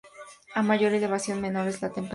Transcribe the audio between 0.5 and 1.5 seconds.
A mayor elevación,